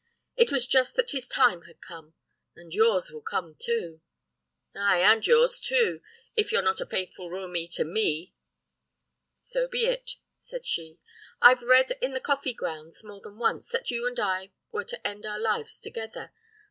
It 0.35 0.51
was 0.51 0.65
just 0.65 0.95
that 0.95 1.11
his 1.11 1.27
time 1.27 1.61
had 1.67 1.79
come 1.79 2.15
and 2.55 2.73
yours 2.73 3.11
will 3.11 3.21
come 3.21 3.53
too.' 3.55 4.01
"'Ay, 4.75 4.97
and 4.99 5.27
yours 5.27 5.59
too! 5.59 6.01
if 6.35 6.51
you're 6.51 6.63
not 6.63 6.81
a 6.81 6.87
faithful 6.87 7.29
romi 7.29 7.67
to 7.67 7.85
me.' 7.85 8.33
"'So 9.41 9.67
be 9.67 9.85
it,' 9.85 10.15
said 10.39 10.65
she. 10.65 10.97
'I've 11.39 11.61
read 11.61 11.91
in 12.01 12.13
the 12.13 12.19
coffee 12.19 12.55
grounds, 12.55 13.03
more 13.03 13.21
than 13.21 13.37
once, 13.37 13.69
that 13.69 13.91
you 13.91 14.07
and 14.07 14.19
I 14.19 14.53
were 14.71 14.85
to 14.85 15.05
end 15.07 15.27
our 15.27 15.37
lives 15.37 15.79
together. 15.79 16.31